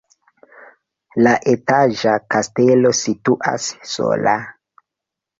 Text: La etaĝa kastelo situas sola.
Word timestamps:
La 1.25 1.33
etaĝa 1.51 2.13
kastelo 2.35 2.91
situas 3.01 3.67
sola. 3.91 4.35